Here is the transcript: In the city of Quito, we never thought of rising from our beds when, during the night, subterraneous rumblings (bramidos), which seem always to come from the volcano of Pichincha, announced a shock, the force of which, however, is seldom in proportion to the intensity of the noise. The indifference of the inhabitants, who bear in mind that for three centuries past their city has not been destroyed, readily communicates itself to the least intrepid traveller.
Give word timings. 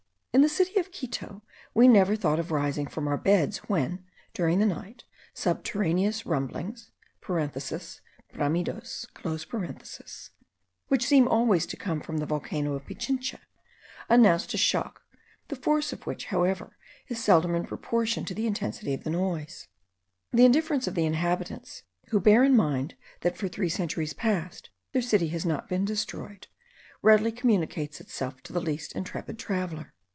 In 0.33 0.39
the 0.43 0.47
city 0.49 0.79
of 0.79 0.93
Quito, 0.93 1.43
we 1.73 1.89
never 1.89 2.15
thought 2.15 2.39
of 2.39 2.51
rising 2.51 2.87
from 2.87 3.05
our 3.05 3.17
beds 3.17 3.57
when, 3.67 4.05
during 4.33 4.59
the 4.59 4.65
night, 4.65 5.03
subterraneous 5.33 6.25
rumblings 6.25 6.89
(bramidos), 7.19 7.99
which 10.87 11.05
seem 11.05 11.27
always 11.27 11.65
to 11.65 11.75
come 11.75 11.99
from 11.99 12.19
the 12.19 12.25
volcano 12.25 12.73
of 12.75 12.85
Pichincha, 12.85 13.39
announced 14.07 14.53
a 14.53 14.57
shock, 14.57 15.01
the 15.49 15.57
force 15.57 15.91
of 15.91 16.07
which, 16.07 16.27
however, 16.27 16.77
is 17.09 17.21
seldom 17.21 17.53
in 17.53 17.65
proportion 17.65 18.23
to 18.23 18.33
the 18.33 18.47
intensity 18.47 18.93
of 18.93 19.03
the 19.03 19.09
noise. 19.09 19.67
The 20.31 20.45
indifference 20.45 20.87
of 20.87 20.95
the 20.95 21.05
inhabitants, 21.05 21.83
who 22.07 22.21
bear 22.21 22.45
in 22.45 22.55
mind 22.55 22.95
that 23.19 23.35
for 23.37 23.49
three 23.49 23.67
centuries 23.69 24.13
past 24.13 24.69
their 24.93 25.01
city 25.01 25.27
has 25.27 25.45
not 25.45 25.67
been 25.67 25.83
destroyed, 25.83 26.47
readily 27.01 27.33
communicates 27.33 27.99
itself 27.99 28.41
to 28.43 28.53
the 28.53 28.61
least 28.61 28.93
intrepid 28.93 29.37
traveller. 29.37 29.93